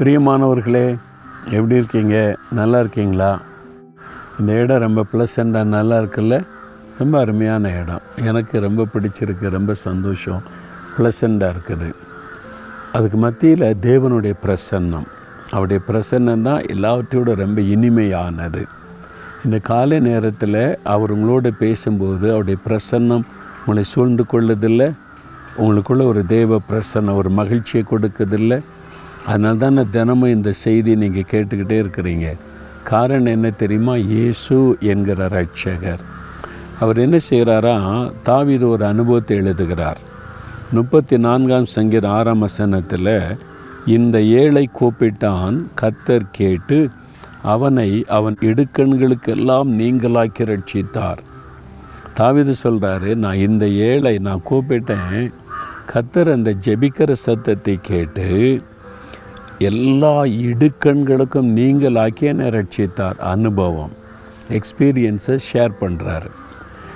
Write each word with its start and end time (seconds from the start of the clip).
பிரியமானவர்களே 0.00 0.98
எப்படி 1.44 1.74
இருக்கீங்க? 1.74 2.36
நல்லா 2.50 2.78
இருக்கீங்களா? 2.78 3.40
இந்த 4.38 4.52
இடம் 4.52 4.80
ரொம்ப 4.80 5.04
ப்ளசண்டாக 5.12 5.64
நல்லா 5.64 5.98
இருக்குல்ல? 5.98 6.44
ரொம்ப 6.98 7.18
அருமையான 7.18 7.70
இடம். 7.70 8.00
எனக்கு 8.16 8.60
ரொம்ப 8.60 8.86
பிடிச்சிருக்கு 8.94 9.50
ரொம்ப 9.50 9.74
சந்தோஷம். 9.74 10.42
ப்ளசண்டாக 10.98 11.52
இருக்குது. 11.52 11.92
அதுக்கு 12.92 13.16
மத்தியில் 13.18 13.76
தேவனுடைய 13.82 14.32
பிரசன்னம். 14.42 15.04
அவருடைய 15.50 15.82
பிரசன்னம் 15.88 16.42
தான் 16.42 16.62
எல்லாவற்றையோட 16.62 17.34
ரொம்ப 17.34 17.60
இனிமையானது. 17.60 18.66
இந்த 19.44 19.58
காலை 19.58 20.00
நேரத்தில் 20.00 20.78
அவர் 20.84 21.18
உங்களோட 21.18 21.50
பேசும்போது 21.58 22.28
அவருடைய 22.28 22.58
பிரசன்னம் 22.68 23.22
உங்களை 23.58 23.82
சூழ்ந்து 23.82 24.24
கொள்ளதில்லை. 24.32 24.94
உங்களுக்குள்ள 25.58 26.02
ஒரு 26.02 26.26
தேவ 26.26 26.60
பிரசன்னம் 26.70 27.14
ஒரு 27.14 27.30
மகிழ்ச்சியை 27.30 27.86
கொடுக்குதில்லை. 27.90 28.60
அதனால 29.30 29.58
தான் 29.62 29.76
நான் 29.78 29.94
தினமும் 29.96 30.34
இந்த 30.36 30.50
செய்தி 30.64 30.92
நீங்கள் 31.02 31.30
கேட்டுக்கிட்டே 31.32 31.76
இருக்கிறீங்க. 31.82 32.28
காரணம் 32.90 33.34
என்ன 33.36 33.48
தெரியுமா? 33.62 33.94
இயேசு 34.12 34.56
என்கிற 34.92 35.26
ரட்சகர் 35.36 36.02
அவர் 36.82 36.98
என்ன 37.04 37.16
செய்கிறாரா 37.30 37.74
தாவிது 38.28 38.66
ஒரு 38.74 38.84
அனுபவத்தை 38.92 39.34
எழுதுகிறார். 39.42 40.00
முப்பத்தி 40.76 41.16
நான்காம் 41.26 41.68
சங்கீத 41.74 42.06
ஆறாம் 42.18 42.42
வசனத்தில் 42.44 43.14
இந்த 43.96 44.16
ஏழை 44.40 44.64
கூப்பிட்டான் 44.78 45.56
கத்தர் 45.80 46.26
கேட்டு 46.38 46.78
அவனை 47.54 47.88
அவன் 48.16 48.36
இடுக்கண்களுக்கெல்லாம் 48.48 49.68
நீங்களாக்கி 49.80 50.44
ரட்சித்தார் 50.52 51.20
தாவிது 52.18 52.54
சொல்கிறாரு 52.64 53.10
நான் 53.24 53.42
இந்த 53.48 53.64
ஏழை 53.90 54.14
நான் 54.26 54.46
கூப்பிட்டேன். 54.50 55.14
கத்தர் 55.92 56.30
அந்த 56.36 56.50
ஜெபிக்கிற 56.66 57.12
சத்தத்தை 57.26 57.76
கேட்டு 57.90 58.26
எல்லா 59.68 60.12
இடுக்கண்களுக்கும் 60.48 61.48
நீங்கள் 61.56 61.98
என்னை 62.28 62.46
ரட்சித்தார் 62.54 63.18
அனுபவம் 63.30 63.90
எக்ஸ்பீரியன்ஸை 64.58 65.34
ஷேர் 65.48 65.72
பண்ணுறாரு 65.80 66.30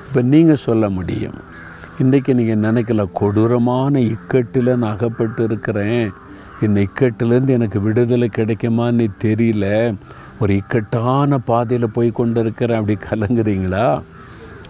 இப்போ 0.07 0.20
நீங்கள் 0.23 0.61
சொல்ல 0.65 0.89
முடியும். 0.89 1.37
இன்றைக்கி 2.03 2.33
நீங்கள் 2.35 2.62
நினைக்கல 2.67 3.05
கொடூரமான 3.12 4.01
இக்கட்டில் 4.12 4.70
நான் 4.77 4.95
அகப்பட்டு 4.95 5.42
இருக்கிறேன் 5.42 6.07
இந்த 6.62 6.77
இக்கட்டிலேருந்து 6.87 7.57
எனக்கு 7.59 7.81
விடுதலை 7.81 8.29
கிடைக்குமான்னு 8.37 9.09
தெரியல. 9.27 9.67
ஒரு 10.41 10.55
இக்கட்டான 10.61 11.39
பாதையில் 11.51 11.95
போய் 11.97 12.19
கொண்டு 12.20 12.41
இருக்கிறேன் 12.41 12.81
அப்படி 12.81 12.97
கலங்குறீங்களா? 13.09 13.87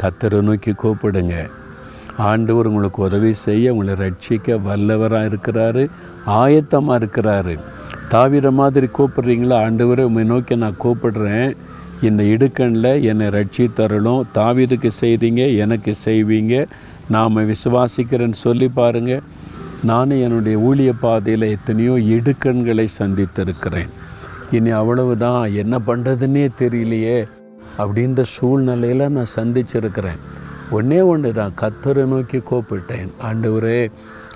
கத்தரை 0.03 0.41
நோக்கி 0.49 0.73
கூப்பிடுங்க. 0.73 1.37
ஆண்டவர் 2.31 2.67
உங்களுக்கு 2.67 3.01
உதவி 3.03 3.33
செய்ய 3.47 3.73
உங்களை 3.73 3.95
ரட்சிக்க 4.05 4.59
வல்லவராக 4.67 5.31
இருக்கிறாரு 5.31 5.85
ஆயத்தமாக 6.41 6.99
இருக்கிறாரு. 7.01 7.55
தாவிர 8.15 8.51
மாதிரி 8.51 8.87
கூப்பிடுறீங்களா? 8.87 9.57
ஆண்டவரை 9.67 10.01
உண்மை 10.01 10.25
நோக்கி 10.25 10.57
நான் 10.57 10.83
கூப்பிடுறேன். 10.85 11.57
இந்த 12.03 12.23
இடுக்கண்ணில் 12.23 13.03
என்னை 13.03 13.27
ரட்சி 13.27 13.65
தரணும் 13.79 14.23
தாவிதுக்கு 14.35 14.91
செய்கிறீங்க 15.01 15.57
எனக்கு 15.57 15.93
செய்வீங்க. 16.05 16.67
நாம் 17.11 17.37
விசுவாசிக்கிறேன்னு 17.37 18.39
சொல்லி 18.45 18.69
பாருங்கள் 18.69 19.23
நானும் 19.83 20.21
என்னுடைய 20.21 20.59
ஊழிய 20.59 20.93
பாதையில் 21.01 21.47
எத்தனையோ 21.47 21.93
இடுக்கண்களை 21.93 22.87
சந்தித்திருக்கிறேன். 22.99 23.91
இனி 24.51 24.71
அவ்வளவுதான். 24.71 25.55
என்ன 25.55 25.81
பண்ணுறதுன்னே 25.87 26.49
தெரியலையே. 26.59 27.29
அப்படின்ற 27.79 28.21
சூழ்நிலையில் 28.21 29.11
நான் 29.11 29.35
சந்திச்சிருக்கிறேன். 29.37 30.21
ஒன்றே 30.71 31.01
ஒன்று 31.01 31.33
தான் 31.33 31.55
கத்தரை 31.61 32.05
நோக்கி 32.07 32.39
கூப்பிட்டேன். 32.39 33.09
ஆண்டவரே 33.23 33.91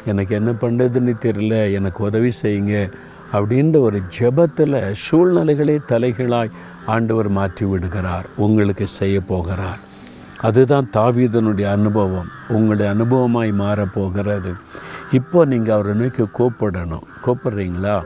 எனக்கு 0.05 0.35
என்ன 0.35 0.51
பண்ணுறதுன்னு 0.61 1.15
தெரியல. 1.21 1.73
எனக்கு 1.73 2.05
உதவி 2.05 2.31
செய்யுங்க. 2.43 2.91
அப்படின்ற 3.33 3.81
ஒரு 3.81 4.03
ஜெபத்தில் 4.19 4.95
சூழ்நிலைகளே 5.11 5.79
தலைகளாய் 5.89 6.51
ஆண்டவர் 6.87 7.29
மாற்றி 7.29 7.67
விடுகிறார் 7.67 8.27
உங்களுக்கு 8.37 8.87
செய்ய 8.87 9.21
போகிறார். 9.21 9.79
அதுதான் 10.41 10.91
தாவீதனுடைய 10.93 11.71
அனுபவம். 11.71 12.29
உங்களுடைய 12.49 12.93
அனுபவமாய் 12.93 13.53
மாறப்போகிறது 13.53 14.55
இப்போ 15.13 15.45
நீங்கள் 15.45 15.75
அவரை 15.75 15.95
நோக்கி 15.95 16.23
கூப்பிடணும். 16.23 17.03
கூப்பிட்றீங்களா? 17.27 18.05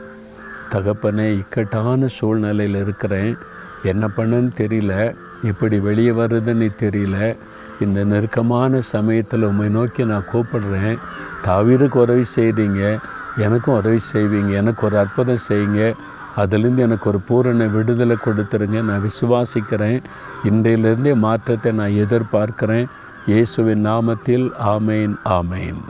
தகப்பனே 0.71 1.33
இக்கட்டான 1.33 2.05
சூழ்நிலையில் 2.05 2.81
இருக்கிறேன். 2.81 3.37
என்ன 3.83 4.09
பண்ணுன்னு 4.17 4.51
தெரியல. 4.57 5.15
இப்படி 5.43 5.79
வெளியே 5.79 6.09
வருதுன்னு 6.09 6.69
தெரியல. 6.81 7.35
இந்த 7.79 8.03
நெருக்கமான 8.03 8.81
சமயத்தில் 8.81 9.43
உண்மை 9.43 9.69
நோக்கி 9.69 10.05
நான் 10.05 10.25
கூப்பிடுறேன். 10.33 10.97
தாவீருக்கு 11.45 11.97
உதவி 11.97 12.23
செய்கிறீங்க 12.35 12.99
எனக்கும் 13.37 13.75
உதவி 13.75 13.99
செய்வீங்க 14.13 14.51
எனக்கு 14.51 14.85
ஒரு 14.85 14.97
அற்புதம் 14.97 15.45
செய்யுங்க. 15.47 15.93
அதுலேருந்து 16.37 16.77
எனக்கு 16.77 17.09
ஒரு 17.09 17.19
பூரண 17.19 17.65
விடுதலை 17.65 18.17
கொடுத்துருங்க. 18.25 18.83
நான் 18.83 19.03
விசுவாசிக்கிறேன். 19.03 20.03
இன்றையிலேருந்தே 20.43 21.15
மாற்றத்தை 21.15 21.71
நான் 21.71 21.89
எதிர்பார்க்கிறேன். 21.89 22.85
இயேசுவின் 23.25 23.85
நாமத்தில் 23.85 24.51
ஆமேன் 24.59 25.15
ஆமேன். 25.25 25.81